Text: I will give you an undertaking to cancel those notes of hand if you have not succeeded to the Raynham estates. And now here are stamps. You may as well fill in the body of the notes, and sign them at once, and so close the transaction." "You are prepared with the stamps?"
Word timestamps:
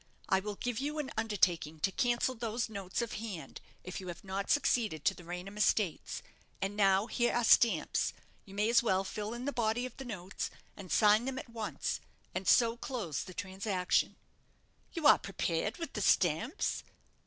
I 0.29 0.39
will 0.39 0.55
give 0.55 0.79
you 0.79 0.97
an 0.97 1.11
undertaking 1.15 1.79
to 1.81 1.91
cancel 1.91 2.33
those 2.33 2.69
notes 2.69 3.03
of 3.03 3.11
hand 3.13 3.61
if 3.83 4.01
you 4.01 4.07
have 4.07 4.23
not 4.23 4.49
succeeded 4.49 5.05
to 5.05 5.13
the 5.13 5.23
Raynham 5.23 5.57
estates. 5.57 6.23
And 6.59 6.75
now 6.75 7.05
here 7.05 7.35
are 7.35 7.43
stamps. 7.43 8.11
You 8.43 8.55
may 8.55 8.67
as 8.67 8.81
well 8.81 9.03
fill 9.03 9.31
in 9.35 9.45
the 9.45 9.53
body 9.53 9.85
of 9.85 9.95
the 9.97 10.05
notes, 10.05 10.49
and 10.75 10.91
sign 10.91 11.25
them 11.25 11.37
at 11.37 11.49
once, 11.49 11.99
and 12.33 12.47
so 12.47 12.77
close 12.77 13.21
the 13.21 13.35
transaction." 13.35 14.15
"You 14.91 15.05
are 15.05 15.19
prepared 15.19 15.77
with 15.77 15.93
the 15.93 16.01
stamps?" 16.01 16.81